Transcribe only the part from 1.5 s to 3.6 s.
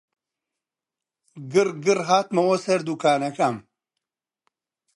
گڕگڕ هاتمەوە سەر دووکانەکەم